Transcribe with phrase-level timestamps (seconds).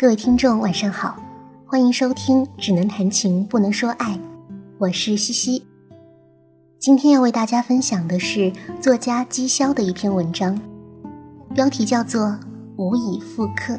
[0.00, 1.22] 各位听众，晚上好，
[1.66, 4.14] 欢迎收听《只能谈情不能说爱》，
[4.78, 5.66] 我是西西。
[6.78, 8.50] 今天要为大家分享的是
[8.80, 10.58] 作家姬潇的一篇文章，
[11.54, 12.22] 标题叫做
[12.78, 13.74] 《无以复刻》。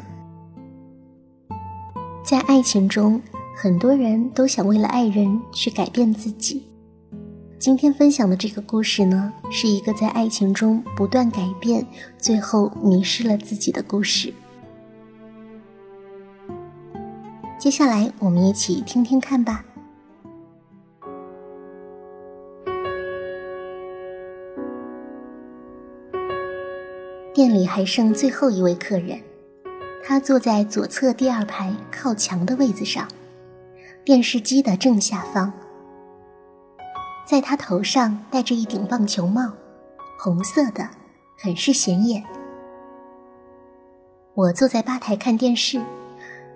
[2.24, 3.20] 在爱情中，
[3.56, 6.62] 很多人都想为了爱人去改变自己。
[7.58, 11.84] 今天分享的这个故事呢，是一个在爱情中不断改变，
[12.16, 14.32] 最后迷失了自己的故事。
[17.62, 19.64] 接下来，我们一起听听看吧。
[27.32, 29.20] 店里还剩最后一位客人，
[30.02, 33.06] 他坐在左侧第二排靠墙的位子上，
[34.04, 35.52] 电视机的正下方。
[37.24, 39.52] 在他头上戴着一顶棒球帽，
[40.18, 40.88] 红色的，
[41.38, 42.24] 很是显眼。
[44.34, 45.80] 我坐在吧台看电视。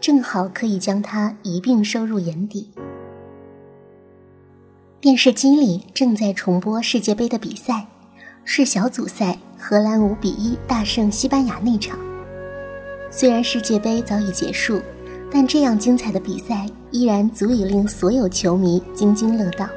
[0.01, 2.71] 正好可以将它一并收入眼底。
[5.01, 7.87] 电视机里正在重播世界杯的比赛，
[8.45, 11.99] 是小组赛，荷兰五比一大胜西班牙那场。
[13.11, 14.81] 虽然世界杯早已结束，
[15.31, 19.69] 但这样精彩的比赛依然足以令所有球迷津津乐道。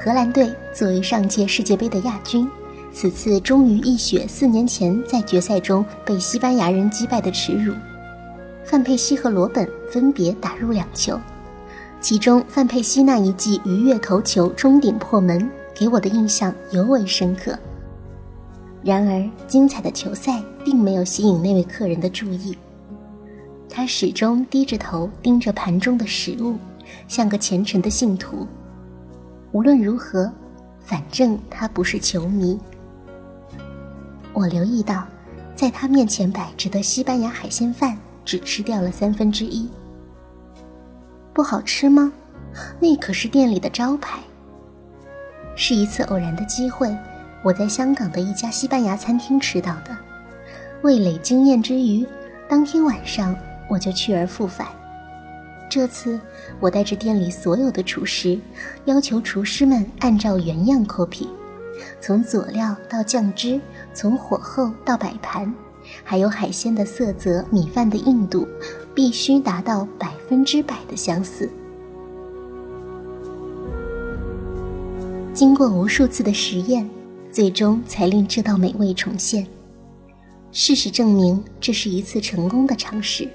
[0.00, 2.48] 荷兰队作为上届世界杯的亚军，
[2.92, 7.72] 此次终于一雪四年前在决赛中被西班牙人击败的耻辱。
[8.64, 11.18] 范佩西和罗本分别打入两球，
[12.00, 17.58] 其中范佩西那一记鱼跃头球中顶破门，给我的印象尤为深刻。
[18.82, 22.56] 然而，精彩的球赛并没有吸引那位客人的注意，
[23.68, 26.56] 他始终低着头盯着盘中的食物，
[27.06, 28.46] 像个虔诚的信徒。
[29.52, 30.32] 无论如何，
[30.80, 32.58] 反正他不是球迷。
[34.32, 35.04] 我留意到，
[35.54, 37.96] 在他面前摆着的西班牙海鲜饭。
[38.24, 39.68] 只吃掉了三分之一，
[41.32, 42.12] 不好吃吗？
[42.78, 44.20] 那可是店里的招牌。
[45.56, 46.96] 是一次偶然的机会，
[47.42, 49.96] 我在香港的一家西班牙餐厅吃到的，
[50.82, 52.06] 味蕾惊艳之余，
[52.48, 53.36] 当天晚上
[53.68, 54.66] 我就去而复返。
[55.68, 56.20] 这次
[56.60, 58.38] 我带着店里所有的厨师，
[58.84, 61.26] 要求厨师们按照原样 copy，
[62.00, 63.60] 从佐料到酱汁，
[63.94, 65.52] 从火候到摆盘。
[66.04, 68.46] 还有海鲜的色泽、米饭的硬度，
[68.94, 71.50] 必须达到百分之百的相似。
[75.32, 76.88] 经过无数次的实验，
[77.30, 79.46] 最终才令这道美味重现。
[80.52, 83.28] 事实证明，这是一次成功的尝试。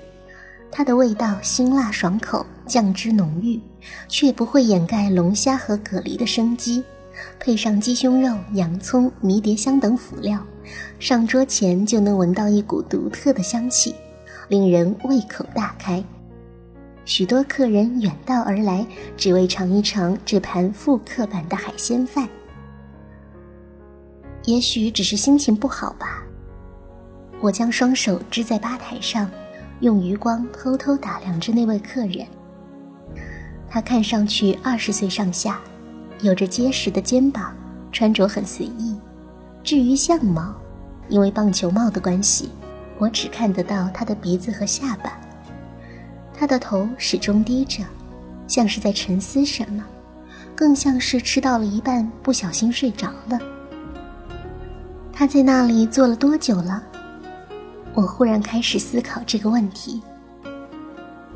[0.72, 3.60] 它的味道辛辣爽口，酱汁浓郁，
[4.08, 6.84] 却不会掩盖龙虾和蛤蜊的生机。
[7.40, 10.40] 配上鸡胸肉、洋葱、迷迭香等辅料。
[11.00, 13.96] 上桌前就能闻到一股独特的香气，
[14.50, 16.04] 令人胃口大开。
[17.06, 18.86] 许多客人远道而来，
[19.16, 22.28] 只为尝一尝这盘复刻版的海鲜饭。
[24.44, 26.24] 也许只是心情不好吧。
[27.40, 29.30] 我将双手支在吧台上，
[29.80, 32.28] 用余光偷偷打量着那位客人。
[33.70, 35.62] 他看上去二十岁上下，
[36.22, 37.56] 有着结实的肩膀，
[37.92, 38.97] 穿着很随意。
[39.68, 40.56] 至于相貌，
[41.10, 42.50] 因为棒球帽的关系，
[42.98, 45.20] 我只看得到他的鼻子和下巴。
[46.34, 47.84] 他的头始终低着，
[48.48, 49.84] 像是在沉思什么，
[50.56, 53.38] 更像是吃到了一半不小心睡着了。
[55.12, 56.82] 他在那里坐了多久了？
[57.94, 60.02] 我忽然开始思考这个问题。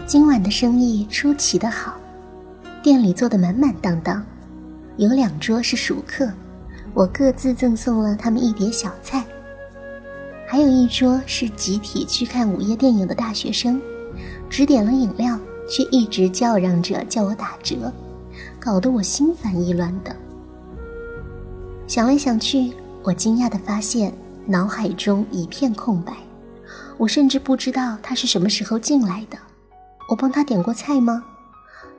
[0.05, 1.97] 今晚的生意出奇的好，
[2.81, 4.25] 店里坐得满满当当，
[4.95, 6.31] 有两桌是熟客。
[6.93, 9.25] 我各自赠送了他们一碟小菜，
[10.45, 13.81] 还有一桌是集体去看午夜电影的大学生，
[14.49, 17.91] 只点了饮料，却一直叫嚷着叫我打折，
[18.59, 20.13] 搞得我心烦意乱的。
[21.87, 22.73] 想来想去，
[23.03, 24.13] 我惊讶地发现
[24.45, 26.13] 脑海中一片空白，
[26.97, 29.37] 我甚至不知道他是什么时候进来的，
[30.09, 31.23] 我帮他点过菜吗？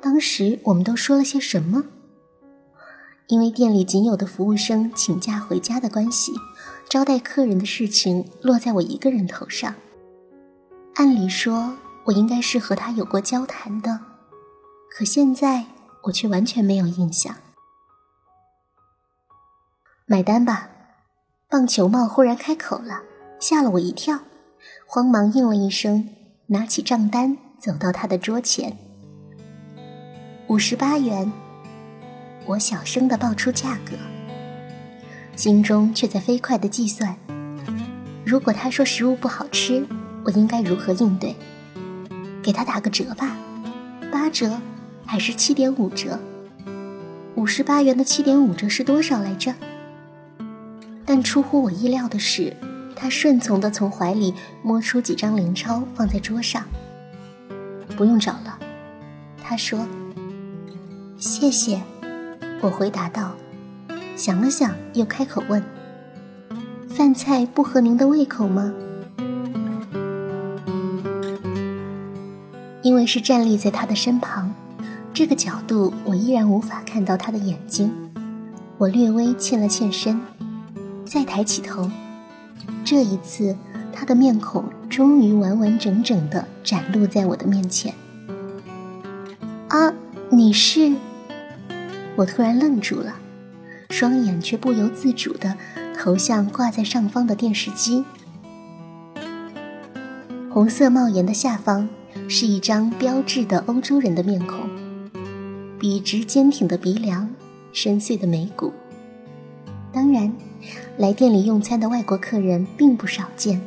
[0.02, 1.82] 当时我们都说了些什么？
[3.32, 6.34] 因为店里仅有的服务生请假回家的关系，
[6.86, 9.74] 招待客人的事情落在我一个人头上。
[10.96, 11.72] 按理说，
[12.04, 13.98] 我应该是和他有过交谈的，
[14.90, 15.64] 可现在
[16.02, 17.34] 我却完全没有印象。
[20.04, 20.68] 买单吧！
[21.48, 23.00] 棒球帽忽然开口了，
[23.40, 24.18] 吓了我一跳，
[24.86, 26.06] 慌忙应了一声，
[26.48, 28.76] 拿起账单走到他的桌前。
[30.48, 31.32] 五十八元。
[32.44, 33.92] 我小声地报出价格，
[35.36, 37.16] 心中却在飞快地计算：
[38.24, 39.86] 如果他说食物不好吃，
[40.24, 41.36] 我应该如何应对？
[42.42, 43.36] 给他打个折吧，
[44.10, 44.60] 八折
[45.06, 46.18] 还是七点五折？
[47.36, 49.54] 五十八元的七点五折是多少来着？
[51.06, 52.56] 但出乎我意料的是，
[52.96, 56.64] 他顺从地从怀里摸出几张零钞放在桌上。
[57.96, 58.58] 不用找了，
[59.42, 59.86] 他说。
[61.18, 61.80] 谢谢，
[62.62, 63.32] 我回答道。
[64.16, 65.62] 想了想，又开口问
[66.88, 68.72] ：“饭菜不合您的胃口吗？”
[72.82, 74.54] 因为是站立在他的身旁，
[75.12, 77.92] 这个角度我依然无法看到他的眼睛。
[78.78, 80.20] 我略微欠了欠身，
[81.04, 81.90] 再抬起头，
[82.84, 83.56] 这一次
[83.92, 87.92] 他的面孔终于完完整整的展露在我的面前。
[89.68, 89.92] 啊，
[90.30, 90.92] 你是？
[92.22, 93.16] 我突然愣住了，
[93.90, 95.56] 双眼却不由自主地
[95.98, 98.04] 投向挂在上方的电视机。
[100.48, 101.88] 红色帽檐的下方
[102.28, 104.70] 是一张标志的欧洲人的面孔，
[105.80, 107.28] 笔直坚挺的鼻梁，
[107.72, 108.72] 深邃的眉骨。
[109.92, 110.32] 当然，
[110.98, 113.60] 来店里用餐的外国客人并不少见，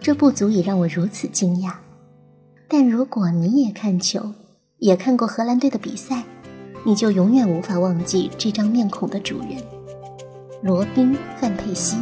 [0.00, 1.72] 这不足以让我如此惊讶。
[2.68, 4.32] 但如果你也看球，
[4.78, 6.22] 也看过荷兰队的比赛。
[6.86, 9.60] 你就永远无法忘记这张面孔的主人，
[10.62, 11.96] 罗宾·范佩西，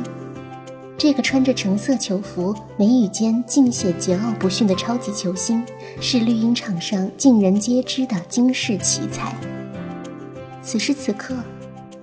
[0.98, 5.64] 这个穿着橙色球服、眉宇间尽显桀骜不驯的超级球星，
[6.02, 9.34] 是绿茵场上尽人皆知的惊世奇才。
[10.62, 11.34] 此时此刻，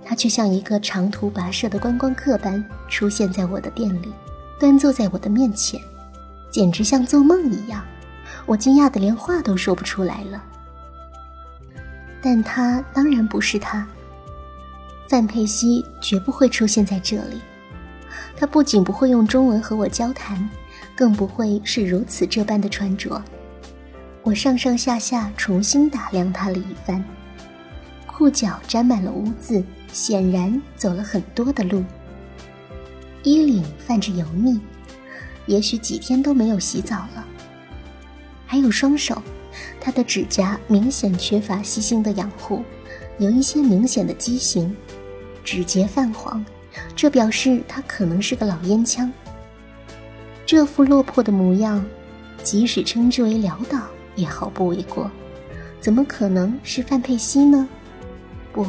[0.03, 4.11] 他却像一个长途跋涉的观光客般出现在我的店里，
[4.59, 5.79] 端坐在我的面前，
[6.51, 7.83] 简直像做梦一样。
[8.47, 10.43] 我惊讶的连话都说不出来了。
[12.21, 13.87] 但他当然不是他。
[15.09, 17.41] 范佩西绝不会出现在这里。
[18.35, 20.49] 他不仅不会用中文和我交谈，
[20.95, 23.21] 更不会是如此这般的穿着。
[24.23, 27.03] 我上上下下重新打量他了一番，
[28.05, 31.83] 裤脚沾满了污渍，显然走了很多的路。
[33.23, 34.59] 衣领泛着油腻，
[35.45, 37.25] 也许几天都没有洗澡了。
[38.45, 39.21] 还有双手。
[39.79, 42.63] 他的指甲明显缺乏细心的养护，
[43.17, 44.75] 有一些明显的畸形，
[45.43, 46.43] 指节泛黄，
[46.95, 49.11] 这表示他可能是个老烟枪。
[50.45, 51.85] 这副落魄的模样，
[52.43, 53.79] 即使称之为潦倒
[54.15, 55.09] 也毫不为过。
[55.79, 57.67] 怎么可能是范佩西呢？
[58.53, 58.67] 不，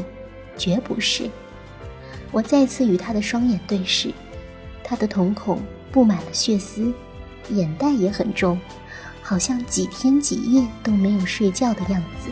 [0.57, 1.29] 绝不是。
[2.31, 4.11] 我再次与他的双眼对视，
[4.83, 5.61] 他的瞳孔
[5.91, 6.91] 布满了血丝，
[7.51, 8.59] 眼袋也很重。
[9.23, 12.31] 好像几天几夜都没有睡觉的样子。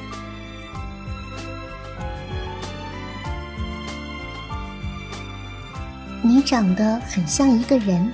[6.23, 8.13] 你长得很像一个人。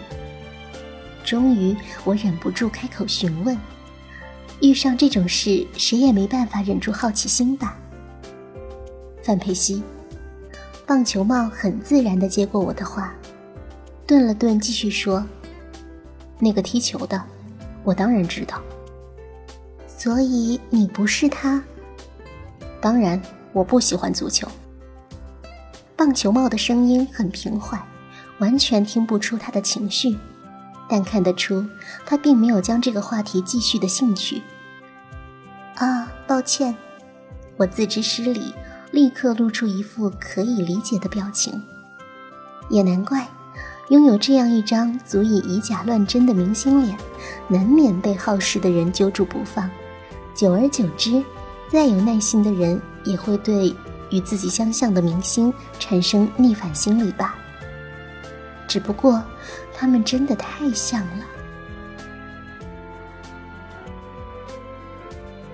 [1.25, 3.59] 终于，我忍不住开口询问
[4.63, 7.77] ：“遇上这种事，谁也没办法忍住好奇心吧？”
[9.25, 9.83] 范佩西，
[10.87, 13.13] 棒球帽很自然的接过我的话，
[14.07, 15.27] 顿了顿，继续说
[16.39, 17.21] ：“那个踢球的。”
[17.87, 18.61] 我当然知道，
[19.87, 21.63] 所以你不是他。
[22.81, 23.23] 当然，
[23.53, 24.49] 我不喜欢足球。
[25.95, 27.81] 棒球帽的声音很平缓，
[28.41, 30.19] 完全听不出他的情绪，
[30.89, 31.65] 但看得出
[32.05, 34.43] 他并没有将这个话题继续的兴趣。
[35.77, 36.77] 啊，抱歉，
[37.57, 38.53] 我自知失礼，
[38.91, 41.63] 立刻露出一副可以理解的表情。
[42.69, 43.29] 也难怪。
[43.89, 46.99] 拥有这样一张足以以假乱真的明星脸，
[47.47, 49.71] 难免被好事的人揪住不放。
[50.35, 51.23] 久而久之，
[51.71, 53.73] 再有耐心的人也会对
[54.11, 57.37] 与自己相像的明星产生逆反心理吧。
[58.67, 59.23] 只不过，
[59.73, 61.25] 他们真的太像了。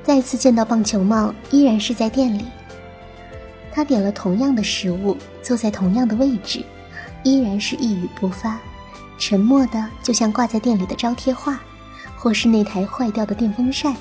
[0.02, 2.46] 再次见到棒球帽，依然是在店里。
[3.70, 6.64] 他点了同样的食物，坐在同样的位置。
[7.24, 8.58] 依然是一语不发，
[9.18, 11.60] 沉默的就像挂在店里的招贴画，
[12.16, 13.94] 或是那台坏掉的电风扇。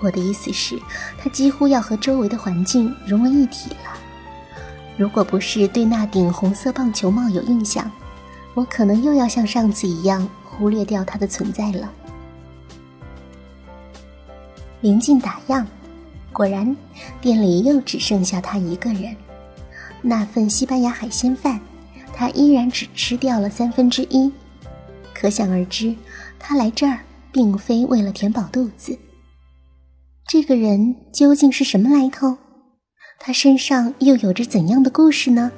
[0.00, 0.80] 我的意思是，
[1.18, 3.90] 他几乎要和周围的环境融为一体了。
[4.96, 7.90] 如果不是对那顶红色棒球帽有印象，
[8.54, 11.90] 我可能又要像上次一样忽略掉他的存在了。
[14.80, 15.64] 临近打烊，
[16.32, 16.76] 果然，
[17.20, 19.16] 店里又只剩下他一个人。
[20.02, 21.60] 那份西班牙海鲜饭。
[22.22, 24.30] 他依然只吃掉了三分之一，
[25.12, 25.92] 可想而知，
[26.38, 27.00] 他来这儿
[27.32, 28.96] 并非为了填饱肚子。
[30.28, 32.38] 这个人究竟是什么来头？
[33.18, 35.50] 他身上又有着怎样的故事呢？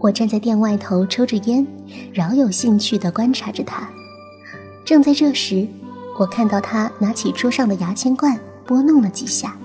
[0.00, 1.66] 我站在店外头抽着烟，
[2.12, 3.88] 饶有兴趣地观察着他。
[4.84, 5.66] 正在这时，
[6.18, 9.56] 我看到他拿起桌上的牙签罐，拨弄了几下。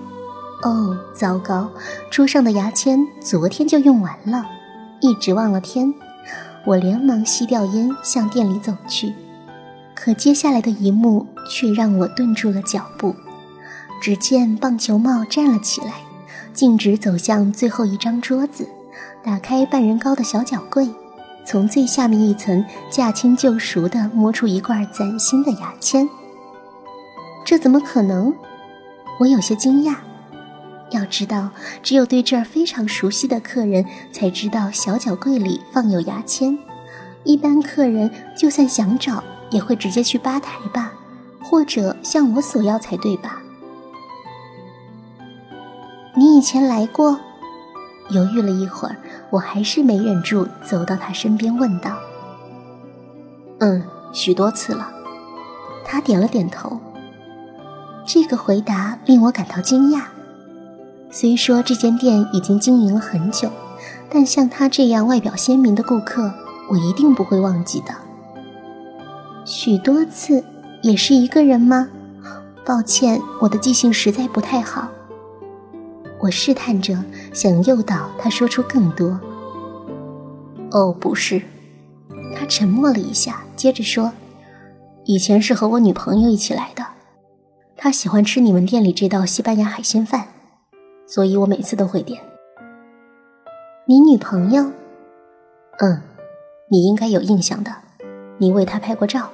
[0.62, 1.70] 哦，糟糕！
[2.10, 4.46] 桌上的牙签昨天就用完了，
[5.00, 5.92] 一直忘了天。
[6.66, 9.14] 我连忙吸掉烟，向店里走去。
[9.94, 13.14] 可接下来的一幕却让我顿住了脚步。
[14.00, 15.94] 只见棒球帽站了起来，
[16.54, 18.66] 径直走向最后一张桌子，
[19.22, 20.88] 打开半人高的小脚柜，
[21.46, 26.08] 从最下面一层驾轻就熟地摸出一罐崭新的牙签。
[27.44, 28.32] 这怎么可能？
[29.18, 29.96] 我有些惊讶。
[30.90, 31.50] 要知道，
[31.82, 36.58] 只有对这儿非常熟悉的客人才知道小脚柜里放有牙签。
[37.24, 40.92] 一般客人就算想找，也会直接去吧台吧，
[41.42, 43.40] 或者向我索要才对吧？
[46.16, 47.20] 你以前来过？
[48.10, 48.96] 犹豫了一会儿，
[49.30, 51.96] 我还是没忍住，走到他身边问道
[53.60, 54.90] ：“嗯，许多次了。”
[55.86, 56.80] 他点了点头。
[58.04, 60.02] 这个回答令我感到惊讶。
[61.12, 63.50] 虽说这间店已经经营了很久，
[64.08, 66.32] 但像他这样外表鲜明的顾客，
[66.70, 67.92] 我一定不会忘记的。
[69.44, 70.44] 许多次，
[70.82, 71.88] 也是一个人吗？
[72.64, 74.88] 抱歉，我的记性实在不太好。
[76.20, 77.02] 我试探着
[77.32, 79.18] 想诱导他说出更多。
[80.70, 81.42] 哦，不是。
[82.36, 84.12] 他沉默了一下，接着说
[85.04, 86.86] ：“以前是和我女朋友一起来的，
[87.76, 90.28] 她喜欢吃你们店里这道西班牙海鲜饭。”
[91.10, 92.22] 所以我每次都会点。
[93.84, 94.62] 你女朋友？
[95.80, 96.00] 嗯，
[96.68, 97.74] 你应该有印象的，
[98.38, 99.28] 你为她拍过照。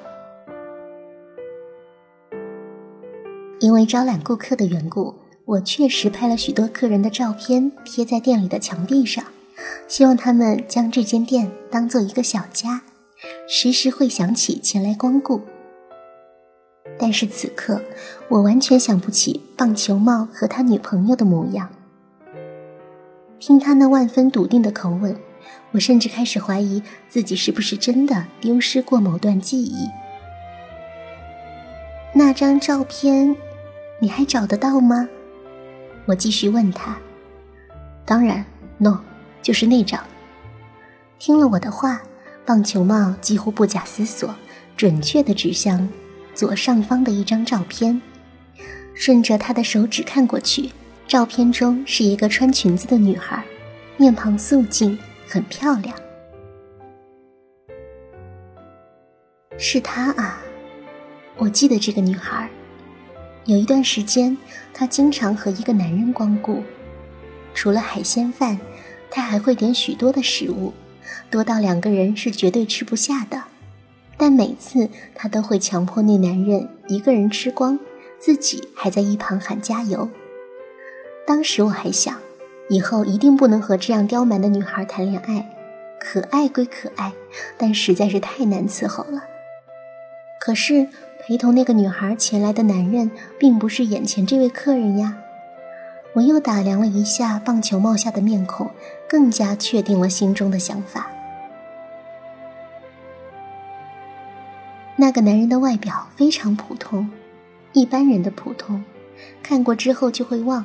[3.61, 5.15] 因为招揽顾客的缘故，
[5.45, 9.23] 我确实拍了许多客人的照片贴在店里的墙壁上，
[9.87, 12.81] 希望他们将这间店当做一个小家，
[13.47, 15.43] 时时会想起前来光顾。
[16.99, 17.83] 但是此刻，
[18.29, 21.69] 我完全想不起棒球帽和他女朋友的模样。
[23.39, 25.15] 听他那万分笃定的口吻，
[25.73, 29.89] 我甚至开始怀疑自己是不是真的丢失过某段记忆。
[32.15, 33.37] 那张照片，
[34.01, 35.07] 你还找得到吗？
[36.07, 36.97] 我继续问他。
[38.07, 38.45] 当然
[38.79, 39.01] ，no，
[39.43, 40.03] 就是那张。
[41.19, 42.01] 听了我的话，
[42.47, 44.35] 棒球帽几乎不假思索，
[44.77, 45.87] 准确地指向。
[46.37, 47.99] 左上方的一张照片，
[48.93, 50.71] 顺着他的手指看过去，
[51.09, 53.43] 照片中是一个穿裙子的女孩，
[53.97, 55.97] 面庞素净，很漂亮。
[59.57, 60.39] 是她啊，
[61.39, 62.51] 我记得这个女孩。
[63.47, 64.37] 有一段时间，
[64.75, 66.63] 她经常和一个男人光顾，
[67.55, 68.61] 除了海鲜饭，
[69.11, 70.75] 她还会点许多的食物，
[71.31, 73.43] 多到两个人是绝对吃不下的。
[74.17, 77.79] 但每次他都会强迫那男人一个人吃光，
[78.19, 80.09] 自己还在一旁喊加油。
[81.27, 82.17] 当时我还想，
[82.69, 85.53] 以后一定不能和这样刁蛮的女孩谈恋爱。
[85.99, 87.13] 可爱归可爱，
[87.59, 89.25] 但实在是太难伺候了。
[90.39, 90.87] 可是
[91.21, 95.19] 陪同那个女孩前来的男人，并不是眼前这位客人呀。
[96.15, 98.71] 我又打量了一下棒球帽下的面孔，
[99.09, 101.11] 更加确定了心中的想法。
[104.99, 107.11] 那个男人的外表非常普通，
[107.75, 108.83] 一般人的普通，
[109.43, 110.65] 看过之后就会忘，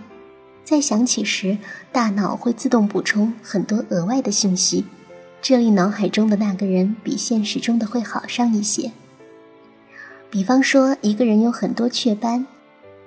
[0.64, 1.58] 再想起时，
[1.92, 4.86] 大脑会自动补充很多额外的信息，
[5.42, 8.94] 这里脑海中的那个人比现实中的会好上一些。
[10.30, 12.48] 比方说，一个人有很多雀斑，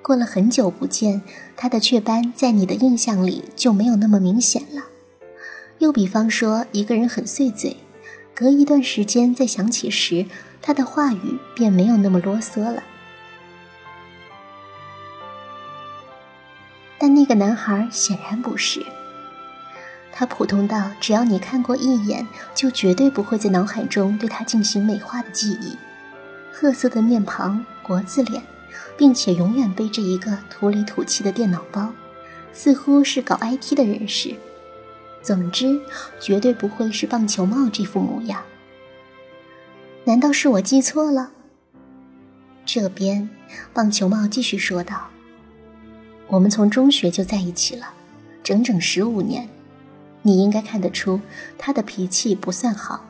[0.02, 1.22] 过了很久不见，
[1.56, 4.82] 他的雀斑在你的印象里就没有那么明显了。
[5.78, 7.78] 又比方说，一个人很碎嘴，
[8.34, 10.26] 隔一段时间再想起时。
[10.66, 12.82] 他的话语便没有那么啰嗦了，
[16.98, 18.82] 但那个男孩显然不是。
[20.10, 25.76] 他普通到只要你看过一眼，就绝对不会在脑海中对他进行美化的记忆。
[26.50, 28.42] 褐色的面庞，国字脸，
[28.96, 31.92] 并且永远背着一个土里土气的电脑包，
[32.54, 34.34] 似乎是搞 IT 的人士。
[35.20, 35.78] 总之，
[36.18, 38.40] 绝对不会是棒球帽这副模样。
[40.06, 41.30] 难道是我记错了？
[42.66, 43.28] 这边，
[43.72, 45.08] 棒球帽继续说道
[46.28, 47.94] ：“我们从中学就在一起了，
[48.42, 49.48] 整整十五年。
[50.20, 51.20] 你应该看得出
[51.58, 53.04] 他的脾气不算好，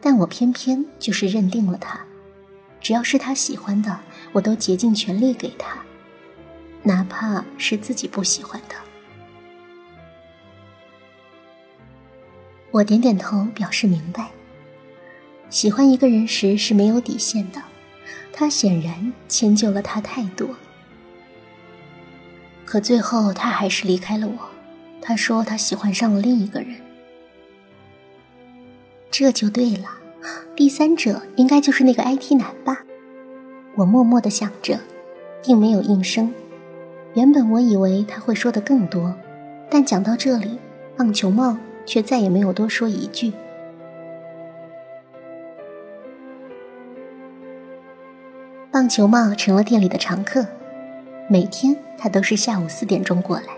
[0.00, 2.00] 但我偏偏就是认定了他。
[2.80, 3.98] 只要是他喜欢的，
[4.32, 5.78] 我都竭尽全力给他，
[6.82, 8.74] 哪怕是自己不喜欢的。”
[12.70, 14.30] 我点点头，表示明白。
[15.50, 17.62] 喜欢一个人时是没有底线的，
[18.32, 20.48] 他显然迁就了他太多。
[22.64, 24.38] 可最后，他还是离开了我。
[25.00, 26.74] 他说他喜欢上了另一个人。
[29.10, 29.88] 这就对了，
[30.54, 32.84] 第三者应该就是那个 IT 男吧？
[33.74, 34.78] 我默默的想着，
[35.42, 36.30] 并没有应声。
[37.14, 39.14] 原本我以为他会说的更多，
[39.70, 40.58] 但讲到这里，
[40.94, 43.32] 棒球帽却再也没有多说一句。
[48.78, 50.46] 棒球帽成了店里的常客，
[51.28, 53.48] 每天他都是下午四点钟过来，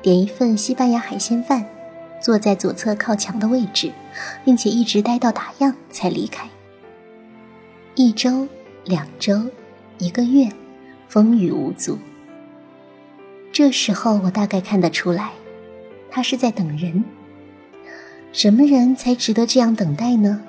[0.00, 1.66] 点一份西班牙海鲜饭，
[2.20, 3.90] 坐在左侧靠墙的位置，
[4.44, 6.48] 并且一直待到打烊才离开。
[7.96, 8.46] 一周、
[8.84, 9.42] 两周、
[9.98, 10.48] 一个月，
[11.08, 11.98] 风雨无阻。
[13.50, 15.32] 这时候我大概看得出来，
[16.12, 17.02] 他是在等人。
[18.32, 20.42] 什么人才值得这样等待呢？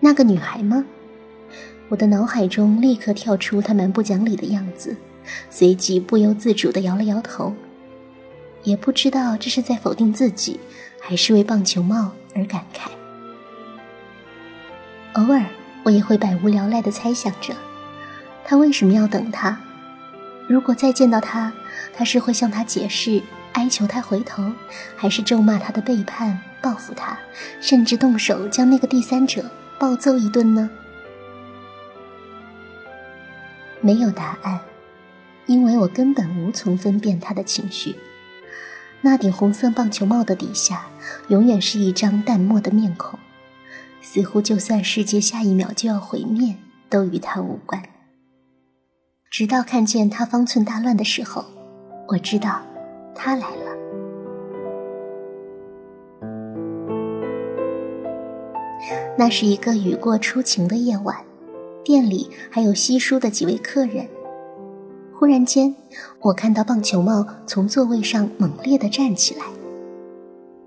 [0.00, 0.84] 那个女孩吗？
[1.88, 4.96] 我的脑海中立刻跳出他蛮不讲理的样子，
[5.50, 7.54] 随即不由自主地摇了摇头，
[8.62, 10.58] 也不知道这是在否定自己，
[10.98, 12.88] 还是为棒球帽而感慨。
[15.12, 15.44] 偶尔，
[15.84, 17.54] 我也会百无聊赖地猜想着，
[18.44, 19.60] 他为什么要等他？
[20.48, 21.52] 如果再见到他，
[21.94, 23.22] 他是会向他解释，
[23.52, 24.50] 哀求他回头，
[24.96, 27.16] 还是咒骂他的背叛，报复他，
[27.60, 29.48] 甚至动手将那个第三者
[29.78, 30.68] 暴揍一顿呢？
[33.84, 34.58] 没有答案，
[35.44, 37.94] 因为我根本无从分辨他的情绪。
[39.02, 40.86] 那顶红色棒球帽的底下，
[41.28, 43.18] 永远是一张淡漠的面孔，
[44.00, 46.56] 似乎就算世界下一秒就要毁灭，
[46.88, 47.82] 都与他无关。
[49.30, 51.44] 直到看见他方寸大乱的时候，
[52.08, 52.62] 我知道
[53.14, 53.76] 他来了。
[59.18, 61.22] 那是一个雨过初晴的夜晚。
[61.84, 64.08] 店里还有稀疏的几位客人。
[65.12, 65.74] 忽然间，
[66.20, 69.44] 我看到棒球帽从座位上猛烈地站起来，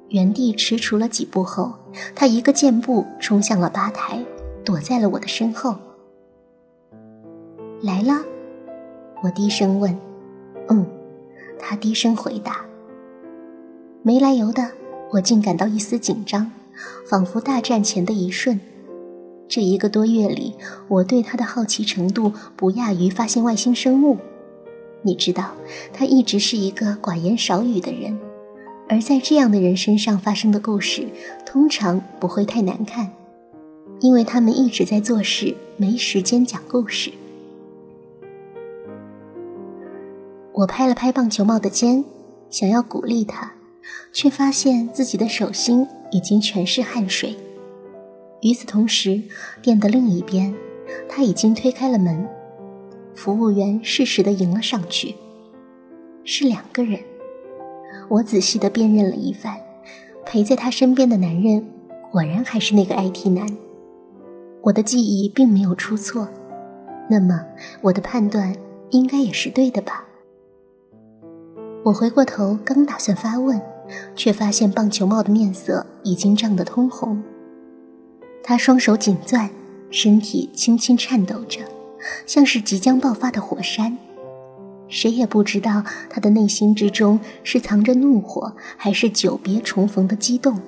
[0.10, 1.74] 原地踟蹰了几步后，
[2.16, 4.24] 他一个箭步冲向了吧台，
[4.64, 5.76] 躲在了我的身后。
[7.82, 8.24] 来了，
[9.24, 9.98] 我低声问
[10.70, 10.86] ：“嗯。”
[11.60, 12.64] 他低声回答。
[14.04, 14.72] 没来由的，
[15.12, 16.52] 我竟感到一丝紧张，
[17.10, 18.60] 仿佛大战前的一瞬。
[19.50, 20.54] 这一个多月里，
[20.88, 24.18] 我对他的好奇程度不亚于发现外星生物。
[25.04, 25.52] 你知道，
[25.94, 28.20] 他一直是一个寡言少语的人，
[28.90, 31.08] 而在这样的人身上发生的故事，
[31.46, 33.10] 通常不会太难看，
[34.02, 37.12] 因为他们一直在做事，没时间讲故事。
[40.52, 42.04] 我拍了拍棒球帽的肩，
[42.50, 43.54] 想要鼓励他，
[44.12, 47.38] 却发现自己的手心已经全是汗水。
[48.42, 49.22] 与此同时，
[49.62, 50.54] 店的另一边，
[51.10, 52.28] 他已经推开了门，
[53.16, 55.16] 服务员适时的迎了上去。
[56.24, 57.00] 是两个人，
[58.10, 59.58] 我仔细的辨认了一番，
[60.26, 61.66] 陪在他身边的男人
[62.12, 63.48] 果然还是那个 IT 男。
[64.62, 66.28] 我的记忆并没有出错，
[67.10, 67.44] 那么
[67.82, 68.56] 我的判断
[68.92, 70.06] 应该也是对的吧？
[71.86, 73.62] 我回过头，刚打算发问，
[74.16, 77.24] 却发现棒球帽的面色已经涨得通红。
[78.50, 79.50] 他双手紧攥，
[79.92, 81.60] 身体轻轻颤抖着，
[82.26, 83.98] 像是即将爆发的火山。
[84.88, 90.62] 谁也不知道他的内心之中是藏着怒火，还是久别重逢的激动。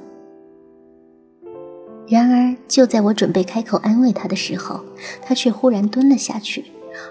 [2.06, 4.82] 然而，就在我准备开口安慰他的时候，
[5.22, 6.66] 他却忽然蹲了下去，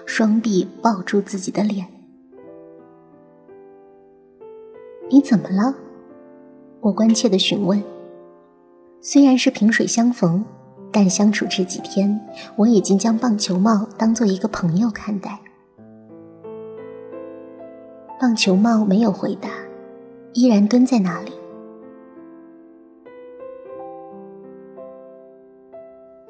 [0.05, 1.87] 双臂抱住自己的脸。
[5.09, 5.73] “你怎么了？”
[6.81, 7.83] 我关切地询问。
[9.01, 10.45] 虽然是萍水相逢。
[10.91, 12.19] 但相处这几天，
[12.55, 15.39] 我已经将棒球帽当做一个朋友看待。
[18.19, 19.49] 棒球帽没有回答，
[20.33, 21.31] 依然蹲在那里。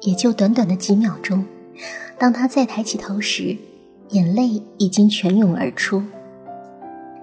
[0.02, 1.44] 也就短短的几秒钟，
[2.18, 3.56] 当他再抬起头时，
[4.10, 6.02] 眼泪已经全涌而出，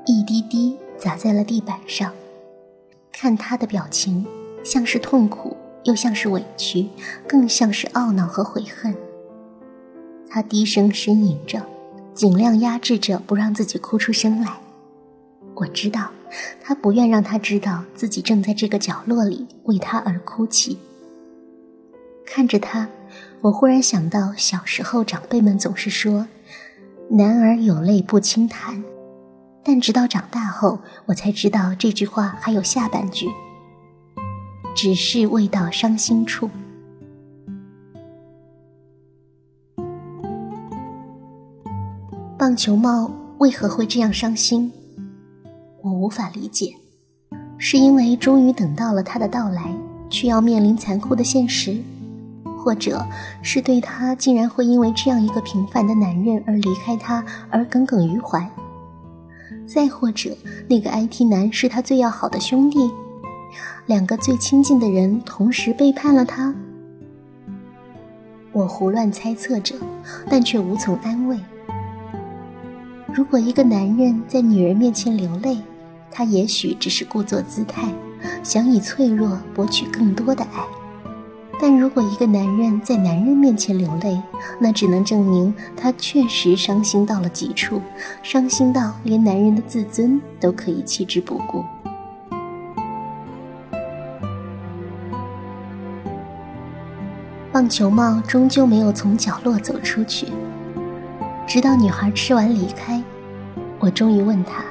[0.06, 2.12] 一滴滴砸在了地板上。
[3.12, 4.26] 看他的表情，
[4.63, 5.58] 像是痛苦。
[5.88, 6.89] 又像是委屈，
[7.26, 8.93] 更像是懊恼和悔恨。
[10.30, 11.65] 他低声呻吟着，
[12.13, 14.52] 尽量压制着不让自己哭出声来。
[15.56, 16.10] 我知道，
[16.62, 20.78] 他不愿让他知道自己正在这个角落里为他而哭泣。
[22.26, 22.89] 看着他，
[23.39, 26.28] 我忽然想到小时候长辈们总是说
[27.10, 28.84] “男儿有泪不轻弹”，
[29.63, 33.30] 但直到长大后，我才知道这句话还有下半句。
[34.77, 36.47] 只是未到伤心处。
[42.37, 44.71] 棒球帽为何会这样伤心？
[45.81, 46.75] 我无法理解，
[47.57, 49.75] 是因为终于等到了他的到来，
[50.11, 51.75] 却要面临残酷的现实，
[52.55, 53.03] 或者
[53.41, 58.47] 是对他竟然会因为这样一个平凡的男人而离开他而耿耿于怀？
[59.65, 60.37] 再或者，
[60.69, 62.77] 那个 IT 男是他最要好的兄弟，
[63.85, 66.53] 两个最亲近的人同时背叛了他。
[68.51, 69.75] 我胡乱猜测着，
[70.29, 71.37] 但却无从安慰。
[73.13, 75.57] 如果一个男人在女人面前流泪，
[76.11, 77.87] 他也许只是故作姿态，
[78.43, 80.63] 想以脆弱博取更多的爱；
[81.59, 84.19] 但如果一个男人在男人面前流泪，
[84.59, 87.81] 那只能证明他确实伤心到了极处，
[88.23, 91.63] 伤心到连男人的自尊都可以弃之不顾。
[97.57, 100.27] 棒球帽终究没有从角落走出去，
[101.47, 103.01] 直到女孩吃完离开，
[103.79, 104.63] 我终于问他：“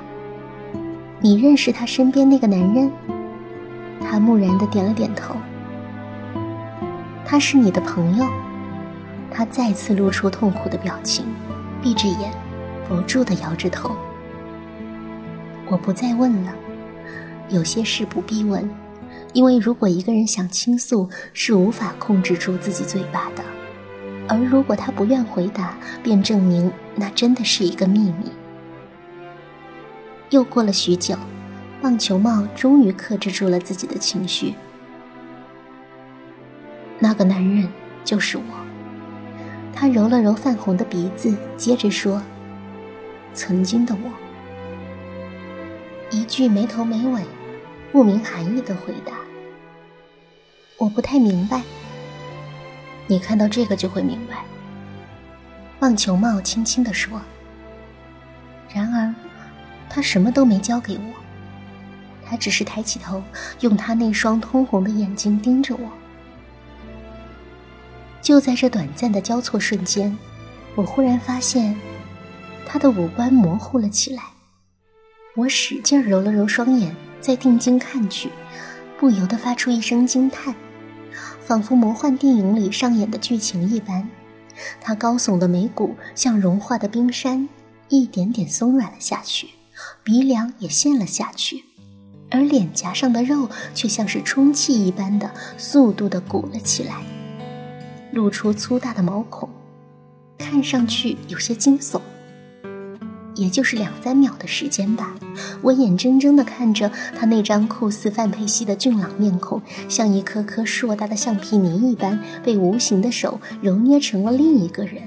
[1.18, 2.88] 你认识他身边那个男人？”
[4.00, 5.34] 他木然的点了点头。
[7.24, 8.24] 他是你的朋友？
[9.32, 11.26] 他再次露出痛苦的表情，
[11.82, 12.30] 闭着眼，
[12.88, 13.96] 不住的摇着头。
[15.68, 16.52] 我不再问了，
[17.48, 18.70] 有些事不必问。
[19.36, 23.42] 因为如果一个人想倾诉，是无法控制住自己嘴巴的；
[24.26, 28.32] 而如果他不愿回答，便证明那真的是一个秘密。
[30.30, 31.14] 又过了许久，
[31.82, 34.54] 棒球帽终于克制住了自己的情绪。
[36.98, 37.68] 那个男人
[38.06, 38.42] 就是我。
[39.74, 42.22] 他揉了揉泛红的鼻子，接着说
[43.34, 44.10] ：“曾经的我。”
[46.10, 47.20] 一句没头没尾。
[47.92, 49.14] 不明含义的回答，
[50.78, 51.62] 我不太明白。
[53.06, 54.44] 你看到这个就会明白。
[55.78, 57.20] 棒球帽轻轻地说。
[58.72, 59.14] 然而，
[59.88, 61.12] 他什么都没交给我，
[62.24, 63.22] 他只是抬起头，
[63.60, 65.88] 用他那双通红的眼睛盯着我。
[68.20, 70.16] 就在这短暂的交错瞬间，
[70.74, 71.74] 我忽然发现，
[72.66, 74.22] 他的五官模糊了起来。
[75.36, 76.94] 我使劲揉了揉双眼。
[77.18, 78.30] 再定睛看去，
[79.00, 80.54] 不由得发出一声惊叹，
[81.46, 84.08] 仿佛魔幻电影里上演的剧情一般。
[84.80, 87.48] 他高耸的眉骨像融化的冰山，
[87.88, 89.50] 一点点松软了下去，
[90.02, 91.62] 鼻梁也陷了下去，
[92.32, 97.00] 而脸颊上的肉却像是充气一般的速度的鼓了起来，
[98.10, 99.48] 露出粗大的毛孔，
[100.36, 102.00] 看上去有些惊悚。
[103.36, 105.14] 也就是两三秒的时间吧，
[105.62, 115.02] 我眼睁睁地看着他那张酷似范佩西的俊朗面孔，像一颗颗硕大的橡皮泥一般，被无形的手揉捏成了另一个人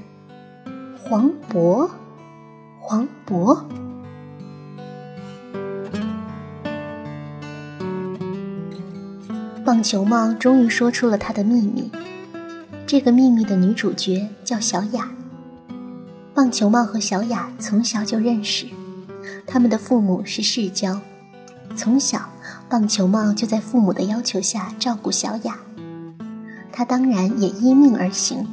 [0.97, 1.89] ——黄渤。
[2.79, 3.59] 黄渤。
[9.63, 11.91] 棒球帽终于说出了他的秘密，
[12.87, 15.11] 这个秘密的女主角叫小雅。
[16.39, 18.65] 棒球帽和小雅从小就认识，
[19.45, 21.01] 他们的父母是世交。
[21.75, 22.29] 从小，
[22.69, 25.59] 棒球帽就在父母的要求下照顾小雅，
[26.71, 28.47] 他当然也依命而行。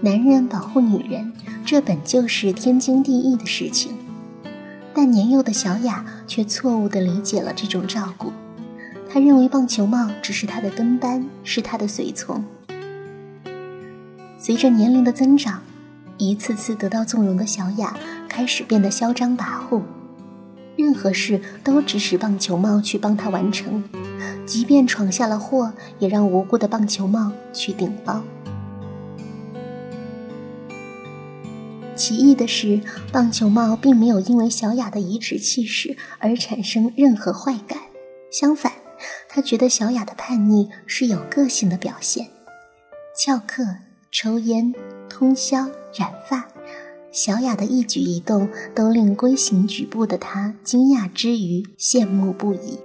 [0.00, 1.32] 男人保护女人，
[1.64, 3.96] 这本就是天经地义的事情。
[4.92, 8.32] 但年幼的小雅却错误地理解了这种照顾，
[9.08, 12.44] 她认为棒球帽只是她的跟班，是她的随从。
[14.36, 15.62] 随着年龄的增长。
[16.16, 17.96] 一次次得到纵容的小雅
[18.28, 19.82] 开始变得嚣张跋扈，
[20.76, 23.82] 任何事都指使棒球帽去帮她完成，
[24.46, 28.22] 即便闯下了祸，也让无辜的棒球帽去顶包。
[31.96, 32.80] 奇异的是，
[33.12, 37.78] 棒球帽并没有因为小雅的颐指气使而产生任何坏感，
[38.32, 38.72] 相反，
[39.28, 42.28] 他觉得小雅的叛逆是有个性的表现，
[43.16, 43.64] 翘课、
[44.10, 44.74] 抽烟、
[45.08, 45.68] 通宵。
[45.94, 46.48] 染发，
[47.12, 52.80] 小雅的一举一动都令规行矩步的他惊讶之余羡慕不已。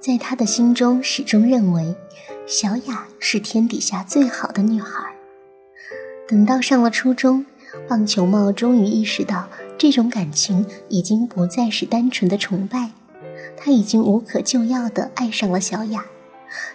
[0.00, 1.94] 在他的心中，始终认为
[2.46, 5.14] 小雅是天底下最好的女孩。
[6.28, 7.46] 等到上了初中，
[7.88, 12.90] 棒球帽终于意识到，这种感情已经不再是单纯的崇拜，
[13.56, 16.04] 他已经无可救药地爱上了小雅。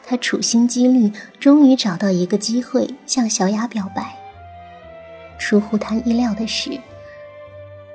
[0.05, 4.15] 他处心积虑，终于找到一个机会向小雅表白。
[5.37, 6.71] 出乎他意料的是，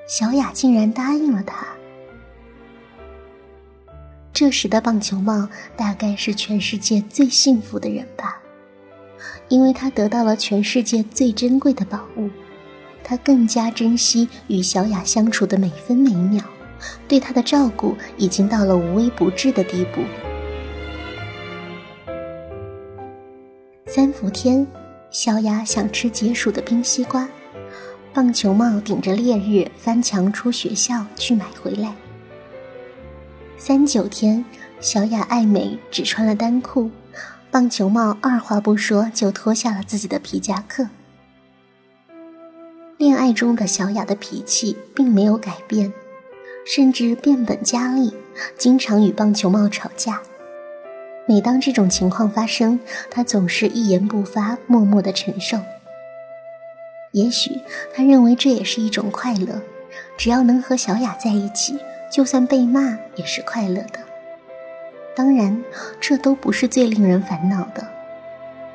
[0.06, 1.66] 小雅竟然答应了他。
[4.32, 8.40] 这时的棒球帽大概是全世界最幸福的人吧，
[9.48, 12.28] 因为他得到了全世界最珍贵的宝物，
[13.04, 16.42] 他更加珍惜与小雅相处的每分每秒，
[17.06, 20.02] 对她的照顾已经到了无微不至的地步。
[24.24, 24.66] 伏天，
[25.10, 27.28] 小雅想吃解暑的冰西瓜，
[28.14, 31.94] 棒球帽顶着烈日翻墙出学校去买回来。
[33.58, 34.42] 三九天，
[34.80, 36.90] 小雅爱美只穿了单裤，
[37.50, 40.88] 棒球帽二话不说就脱下了自己的皮夹克。
[42.96, 45.92] 恋爱中的小雅的脾气并没有改变，
[46.64, 48.14] 甚至变本加厉，
[48.56, 50.22] 经常与棒球帽吵架。
[51.26, 52.78] 每当这种情况发生，
[53.10, 55.58] 他总是一言不发，默默的承受。
[57.12, 57.60] 也许
[57.94, 59.62] 他认为这也是一种快乐，
[60.18, 61.78] 只要能和小雅在一起，
[62.10, 64.00] 就算被骂也是快乐的。
[65.16, 65.62] 当然，
[66.00, 67.86] 这都不是最令人烦恼的，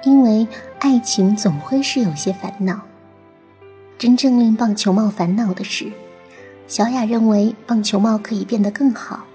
[0.04, 0.48] 因为
[0.80, 2.80] 爱情总会是有些烦恼。
[3.98, 5.92] 真正令棒球帽烦恼的是，
[6.66, 9.26] 小雅认为棒球帽可以变得更好。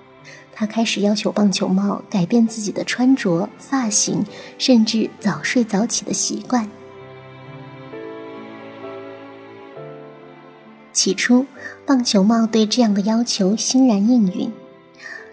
[0.54, 4.24] 他开始要求棒球帽改变自己的穿着、发型，
[4.56, 6.70] 甚至早睡早起的习惯。
[10.92, 11.44] 起初，
[11.84, 14.52] 棒球帽对这样的要求欣然应允。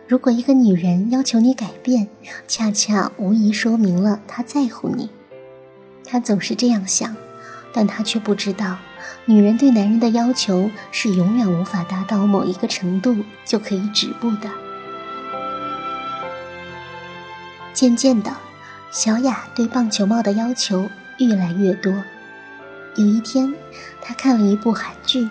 [0.08, 2.08] 如果一个女人要求你改变，
[2.48, 5.10] 恰恰无疑说明了她在乎你。
[6.04, 7.16] 他总是这样想，
[7.72, 8.76] 但他却不知道，
[9.26, 14.50] 女人对男人的要求是永远无法达到某一个程度就可以止步的。
[17.74, 18.32] 渐渐的，
[18.92, 21.92] 小雅对棒球帽的要求越来越多。
[22.96, 23.54] 有一天，
[24.02, 25.30] 她看了一部韩剧，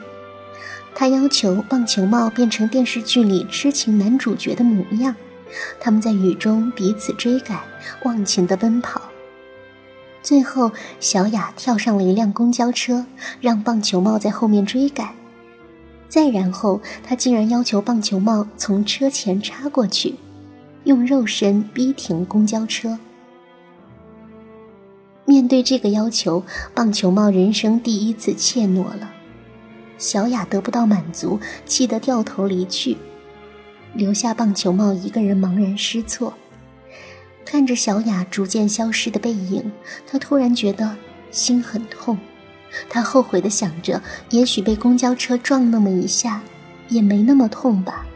[0.94, 5.14] 她要求棒球帽变成电视剧里痴情男主角的模样，
[5.78, 7.60] 他们在雨中彼此追赶，
[8.04, 9.02] 忘情的奔跑。
[10.22, 13.06] 最后，小雅跳上了一辆公交车，
[13.40, 15.10] 让棒球帽在后面追赶。
[16.08, 20.16] 再然后，她竟然要求棒球帽从车前插过去。
[20.84, 22.98] 用肉身逼停公交车。
[25.24, 26.42] 面对这个要求，
[26.74, 29.12] 棒球帽人生第一次怯懦了。
[29.96, 32.96] 小雅得不到满足，气得掉头离去，
[33.94, 36.34] 留下棒球帽一个人茫然失措。
[37.44, 39.70] 看着小雅逐渐消失的背影，
[40.06, 40.96] 他突然觉得
[41.30, 42.18] 心很痛。
[42.88, 46.42] 他后悔的想着，也许被公交车撞那么一下，
[46.88, 48.06] 也没那么痛吧。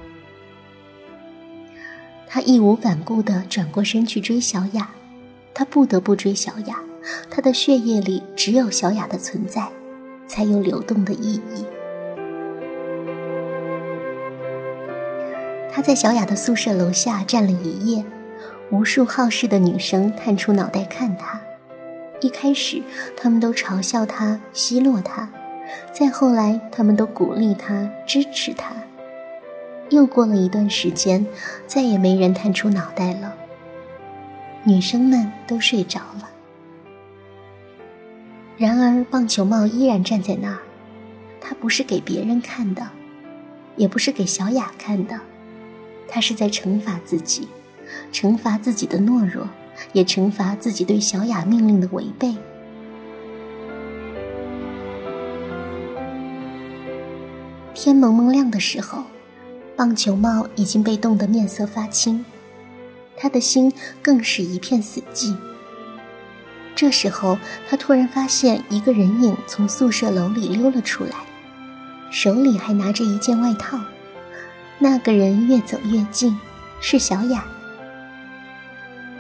[2.35, 4.91] 他义无反顾地转过身去追小雅，
[5.55, 6.81] 他不得不追小雅，
[7.31, 9.69] 他的血液里只有小雅的存在，
[10.27, 11.65] 才有流动的意义。
[15.73, 18.05] 他在小雅的宿舍楼下站了一夜，
[18.69, 21.41] 无数好事的女生探出脑袋看他，
[22.21, 22.83] 一开始
[23.17, 25.31] 他们都嘲笑他、奚落他，
[25.93, 28.75] 再后来他们都鼓励他、支持他。
[29.91, 31.27] 又过了一段时间，
[31.67, 33.35] 再也没人探出脑袋了。
[34.65, 36.31] 女生们都睡着了。
[38.57, 40.59] 然而，棒球帽依然站在那儿。
[41.41, 42.89] 他不是给别人看的，
[43.77, 45.21] 也不是给小雅看的，
[46.09, 47.49] 他是在惩罚自己，
[48.11, 49.47] 惩罚自己的懦弱，
[49.93, 52.35] 也惩罚自己对小雅命令的违背。
[57.75, 59.05] 天蒙蒙亮的时候。
[59.85, 62.25] 棒球帽已经被冻得面色发青，
[63.19, 63.71] 他的心
[64.01, 65.37] 更是一片死寂。
[66.75, 67.37] 这时候，
[67.69, 71.11] 他突然发现一个人影从宿舍楼里溜了出来，
[72.11, 73.79] 手里还拿着一件外套。
[74.79, 76.35] 那个人越走越近，
[76.81, 77.45] 是小雅。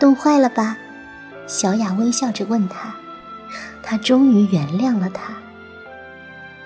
[0.01, 0.79] 冻坏了吧？
[1.47, 2.95] 小雅微笑着问他。
[3.83, 5.35] 他终于原谅了他。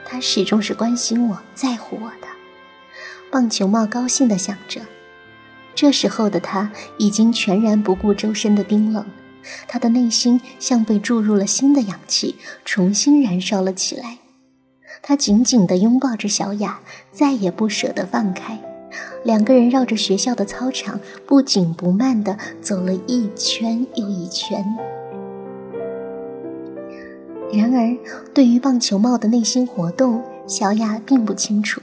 [0.04, 2.28] 他始终是关心我在乎我的。
[3.30, 4.80] 棒球帽高兴地想着，
[5.74, 9.04] 这时候的他已经全然不顾周身的冰冷，
[9.66, 14.18] 他的内心像被注入了新的氧气，重新燃烧了起来。
[15.02, 16.80] 他紧紧地拥抱着小雅，
[17.12, 18.58] 再也不舍得放开。
[19.24, 24.64] 两个人绕着学校的操场，不紧不慢地走了一圈又一圈。
[27.52, 27.96] 然而，
[28.34, 31.80] 对于棒球帽的内心活动，小雅并不清楚。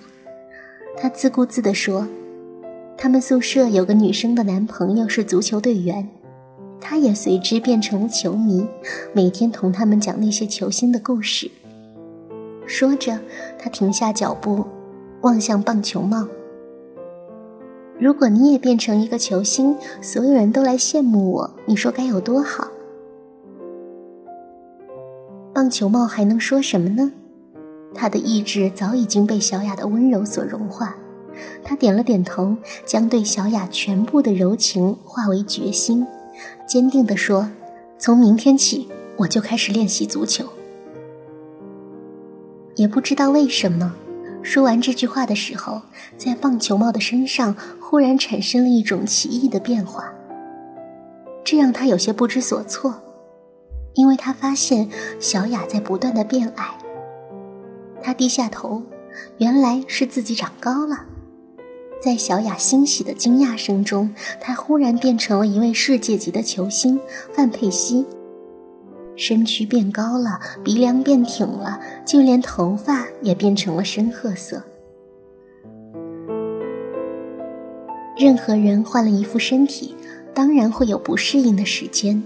[0.97, 2.07] 他自顾自地说
[2.97, 6.07] ：“他们宿舍有个女生的男朋友是足球队员，
[6.79, 8.65] 他也随之变成了球迷，
[9.13, 11.51] 每天同他们讲那些球星的故事。”
[12.65, 13.19] 说着，
[13.59, 14.65] 他停下脚步，
[15.21, 16.27] 望向棒球帽。
[17.99, 22.69] “如果你也变成一个球星，所有人都来羡慕我，你说该有多好？”
[25.53, 27.11] 棒球帽还能说什么呢？
[27.95, 30.95] 他的意志早已经被小雅的温柔所融化。
[31.63, 32.55] 他点了点头，
[32.85, 36.05] 将对小雅全部的柔情化为决心，
[36.67, 37.49] 坚定地说
[37.99, 40.45] ：“从明天起，我就开始练习足球。”
[42.75, 43.93] 也不知道为什么，
[44.41, 45.81] 说完这句话的时候，
[46.17, 50.13] 在棒球帽的身上忽然产生了一种奇异的变化，
[51.43, 52.95] 这让他有些不知所措，
[53.93, 56.77] 因为他发现小雅在不断的变矮。
[58.05, 58.83] 他低下头，
[59.39, 61.05] 原来是自己长高了。
[61.99, 66.99] 在小雅欣喜的惊讶声中，他忽然变成了一位世界级的球星
[67.33, 68.05] 范佩西。
[69.15, 74.61] 身躯变高了，鼻梁变挺了，就连头发也变成了深褐色。
[78.15, 79.95] 任何人换了一副身体，
[80.31, 82.21] 当然会有不适应的时间，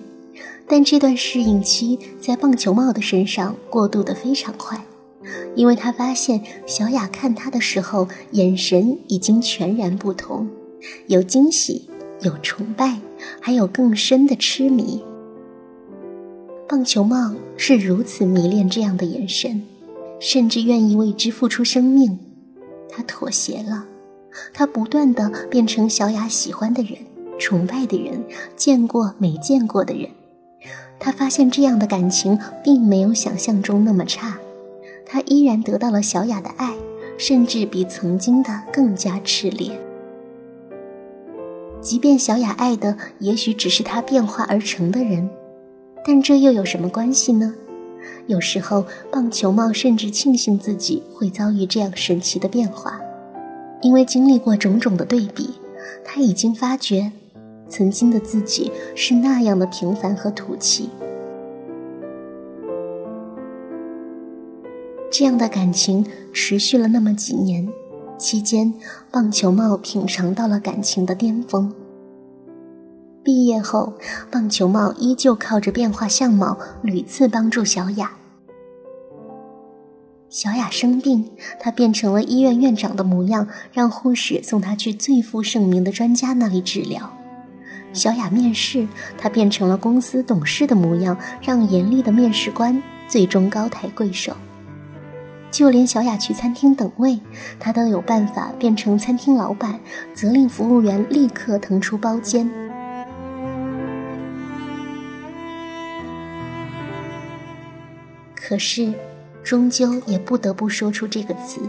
[0.68, 4.84] 但这段适应期在棒球帽的身上过渡的非常快，
[5.56, 10.48] 因为他发现小雅看他的时候，眼神已经全然不同，
[11.08, 11.90] 有惊喜，
[12.22, 13.00] 有崇拜，
[13.40, 15.04] 还有更深的痴迷。
[16.68, 19.64] 棒球帽是如此迷恋这样的眼神，
[20.20, 22.20] 甚至愿意为之付出生命。
[22.90, 23.86] 他妥协了，
[24.54, 26.94] 他不断的变成小雅喜欢的人、
[27.40, 28.24] 崇拜的人、
[28.56, 30.10] 见过没见过的人。
[31.00, 34.38] 他发现这样的感情并没有想象中那么差，
[35.12, 36.76] 他依然得到了小雅的爱，
[37.18, 39.72] 甚至比曾经的更加炽烈。
[41.82, 45.28] 即便小雅爱的也许只是他变化而成的人。
[46.06, 47.56] 但这又有什么关系呢？
[48.28, 53.02] 有时候，棒球帽甚至庆幸自己会遭遇这样神奇的变化，
[53.82, 55.56] 因为经历过种种的对比，
[56.06, 57.12] 他已经发觉，
[57.68, 60.90] 曾经的自己是那样的平凡和土气。
[65.20, 67.68] 这样的感情持续了那么几年，
[68.18, 68.74] 期间，
[69.12, 71.74] 棒球帽品尝到了感情的巅峰。
[73.22, 73.96] 毕业后，
[74.32, 78.14] 棒球帽依旧靠着变化相貌屡次帮助小雅。
[80.30, 81.30] 小雅生病，
[81.60, 87.12] 他变成了医院院长的模样，让护士送他去最负盛名的专家那里治疗。
[87.92, 94.34] 小雅面试，他变成了公司董事的模样，让严厉的面试官最终高抬贵手。
[95.60, 97.20] 就连小雅去餐厅等位，
[97.60, 99.78] 他都有办法变成餐厅老板，
[100.14, 102.50] 责令服务员立刻腾出包间。
[108.34, 108.94] 可是，
[109.44, 111.60] 终究也不得不说出这个词。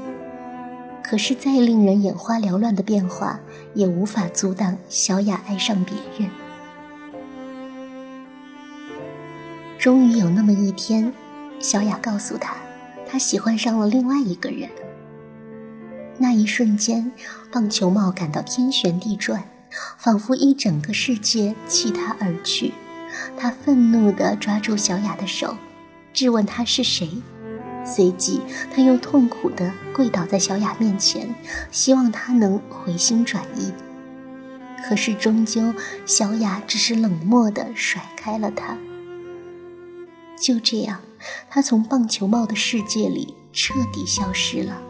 [1.02, 3.40] 可是，再令人眼花缭乱的变化，
[3.74, 6.30] 也无法阻挡小雅爱上别人。
[9.80, 11.12] 终于有那么一天，
[11.58, 12.54] 小雅告诉他，
[13.10, 14.68] 他喜欢上了另外一个人。
[16.18, 17.10] 那一瞬间，
[17.50, 19.42] 棒球帽感到天旋地转，
[19.98, 22.72] 仿佛一整个世界弃他而去。
[23.36, 25.56] 他愤怒地抓住小雅的手。
[26.12, 27.08] 质问他是谁，
[27.84, 28.40] 随即
[28.74, 31.34] 他又痛苦地跪倒在小雅面前，
[31.70, 33.72] 希望她能回心转意。
[34.84, 35.72] 可是终究，
[36.04, 38.76] 小雅只是冷漠地甩开了他。
[40.36, 41.00] 就这样，
[41.48, 44.80] 他从棒球帽的世界里彻底消失了。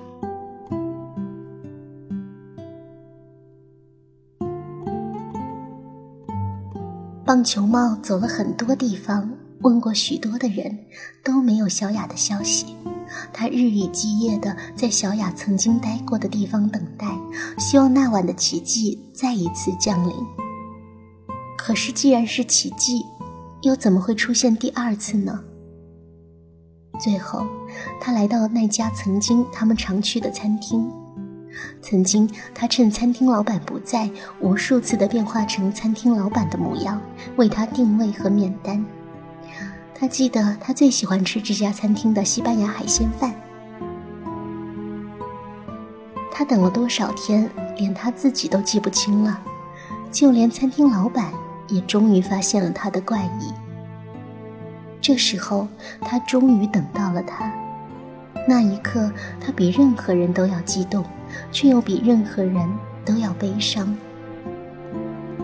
[7.25, 9.31] 棒球帽走了很多地方。
[9.63, 10.87] 问过许多的人，
[11.23, 12.75] 都没有小雅的消息。
[13.31, 17.07] 他日以继夜地在小雅曾经待过的地方等待，
[17.59, 20.17] 希望那晚的奇迹再一次降临。
[21.59, 23.05] 可是，既然是奇迹，
[23.61, 25.45] 又怎么会出现第二次呢？
[27.03, 27.47] 最后，
[28.01, 30.91] 他来到那家曾经他们常去的餐厅。
[31.83, 37.01] 曾经，他趁餐厅老板不在，无数次地变化成餐厅老板的模样，
[37.37, 38.85] 为他定位和免单。
[39.95, 43.35] 他记得他最喜欢吃这家餐厅的西班牙海鲜饭。
[46.31, 49.39] 他等了多少天，连他自己都记不清了，
[50.11, 51.33] 就连餐厅老板
[51.69, 53.53] 也终于发现了他的怪异。
[55.01, 55.67] 这时候，
[56.01, 57.51] 他终于等到了他。
[58.47, 61.05] 那一刻，他比任何人都要激动，
[61.51, 62.69] 却又比任何人
[63.05, 63.97] 都要悲伤，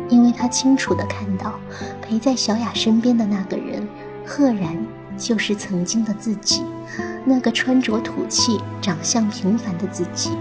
[0.08, 1.54] 因为他清楚地看到，
[2.00, 3.86] 陪在小雅身边的那个人。
[4.28, 4.76] 赫然
[5.16, 6.64] 就是曾经的自己，
[7.24, 10.32] 那个穿着土气、长相平凡的自己。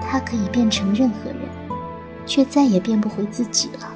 [0.00, 1.41] 他可以变成任何人，
[2.32, 3.94] 却再也变不回自己了。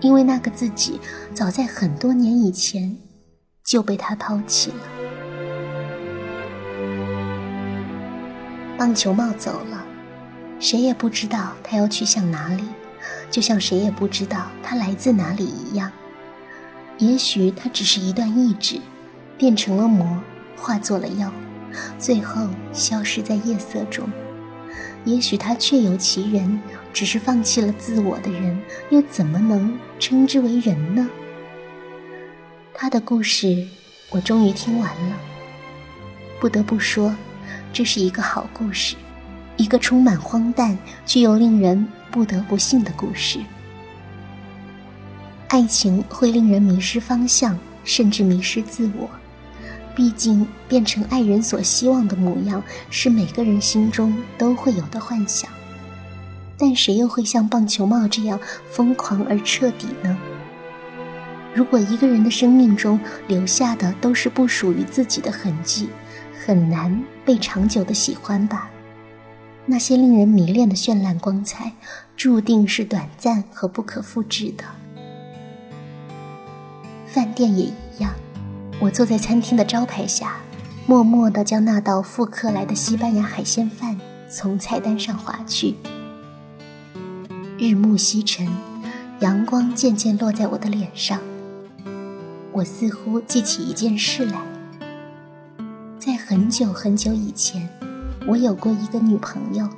[0.00, 0.98] 因为那个自己
[1.32, 2.96] 早在很多年以前
[3.64, 4.76] 就被他抛弃了。
[8.76, 9.84] 棒球帽走了，
[10.58, 12.64] 谁也不知道他要去向哪里，
[13.30, 15.92] 就像谁也不知道他来自哪里一样。
[16.98, 18.80] 也许他只是一段意志，
[19.38, 20.20] 变成了魔，
[20.56, 21.32] 化作了妖，
[22.00, 24.08] 最后消失在夜色中。
[25.04, 26.60] 也许他确有其人，
[26.92, 31.08] 只是放弃了自我的人，又怎么能称之为人呢？
[32.74, 33.66] 他的故事，
[34.10, 35.16] 我终于听完了。
[36.40, 37.14] 不得不说，
[37.72, 38.96] 这是一个好故事，
[39.56, 40.76] 一个充满荒诞
[41.06, 43.38] 却又令人不得不信的故事。
[45.48, 49.08] 爱情会令人迷失方向，甚至迷失自我。
[49.94, 55.50] 毕竟，变成爱人所希望的模样，是每个人心中都会有的幻想。
[56.62, 58.38] 但谁又会像棒球帽这样
[58.70, 60.16] 疯狂而彻底呢？
[61.52, 65.88] 如果一个人的生命中留下的都是不属于自己的痕迹，
[66.46, 68.70] 很难被长久的喜欢吧？
[69.66, 71.72] 那些令人迷恋的绚烂光彩，
[72.16, 74.62] 注定是短暂和不可复制的。
[77.08, 78.14] 饭店也一样。
[78.78, 80.36] 我坐在餐厅的招牌下，
[80.86, 84.00] 默默地将那道复刻来的西班牙海鲜饭
[84.30, 85.74] 从菜单上划去。
[87.64, 88.48] 日暮西沉，
[89.20, 91.20] 阳光渐渐落在我的脸上。
[92.50, 94.44] 我似乎记起一件事来，
[95.96, 97.68] 在很久很久以前，
[98.26, 99.68] 我有过一个女朋友。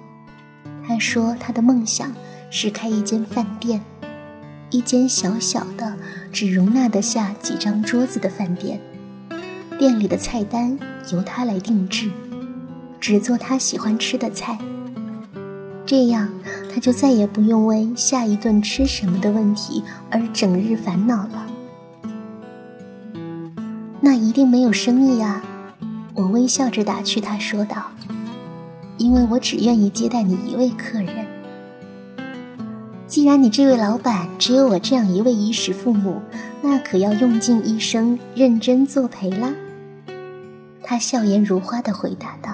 [0.89, 2.11] 她说她的梦想
[2.51, 3.85] 是开一间饭店，
[4.71, 5.95] 一间小小的、
[6.33, 8.81] 只容纳得下几张桌子的饭店。
[9.79, 10.79] 店里的菜单
[11.13, 12.11] 由她来定制，
[12.99, 14.59] 只做她喜欢吃的菜。
[15.87, 16.29] 这样，
[16.73, 21.47] 他就再也不用为下一顿吃什么的问题而整日烦恼了。
[24.01, 25.43] 那一定没有生意啊！
[26.15, 27.91] 我微笑着打趣他说道
[28.99, 31.27] ：“因为我只愿意接待你一位客人。
[33.07, 36.21] 既然你这位老板只有我这样一位衣食父母，
[36.63, 39.53] 那可要用尽一生认真作陪啦。”
[40.83, 42.54] 他笑颜如花的回答道：“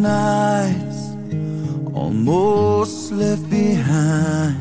[0.00, 1.12] nights,
[1.94, 4.56] almost left behind.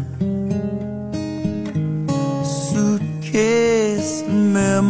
[2.46, 4.90] Suitcase memories,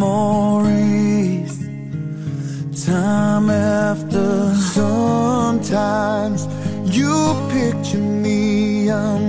[2.85, 4.55] time after.
[4.73, 6.47] Sometimes
[6.97, 9.28] you picture me, I'm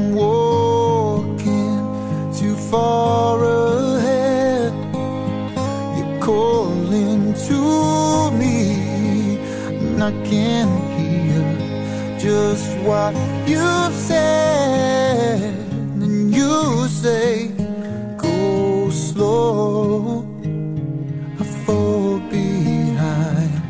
[12.20, 13.14] just what
[13.48, 15.40] you've said.
[16.02, 17.48] And you say,
[18.18, 20.26] Go slow,
[21.40, 23.62] I fall behind.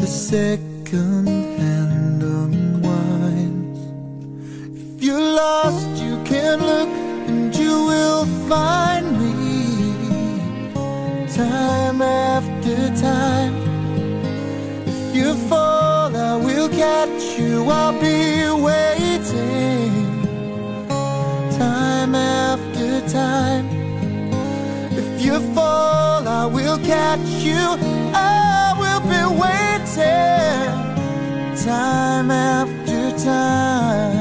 [0.00, 1.26] The second
[1.58, 3.80] hand unwinds.
[4.78, 6.88] If you're lost, you can look
[7.28, 9.34] and you will find me.
[11.34, 13.13] Time after time
[15.34, 17.64] you fall, I will catch you.
[17.64, 19.92] I'll be waiting
[21.58, 23.66] time after time.
[24.92, 27.62] If you fall, I will catch you.
[28.14, 30.74] I will be waiting
[31.64, 34.14] time after time.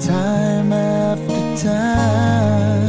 [0.00, 2.81] Time after time.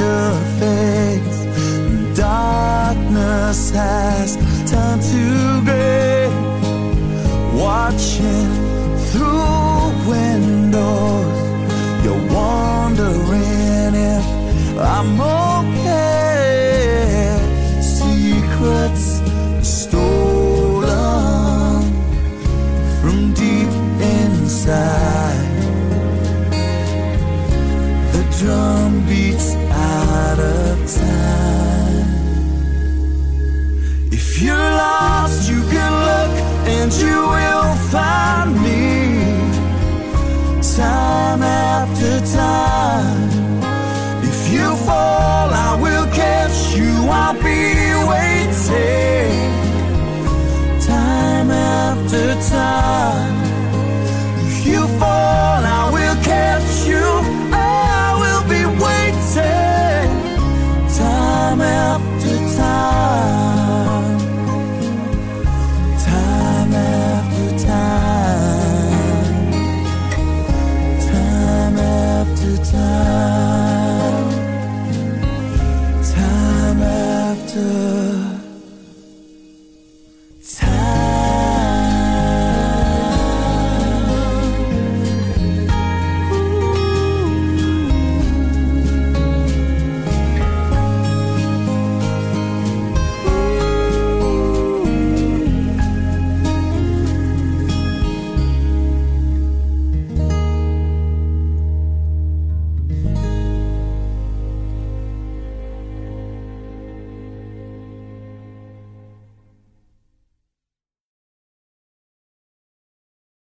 [0.00, 1.38] Your face,
[1.86, 4.28] and darkness has
[4.70, 5.24] turned to
[5.66, 6.28] gray.
[7.52, 8.50] Watching
[9.10, 11.38] through windows.
[12.02, 14.24] You're wondering if
[14.78, 15.20] I'm
[15.70, 16.48] okay.
[17.82, 19.06] Secrets
[19.62, 21.02] stolen
[23.00, 24.99] from deep inside.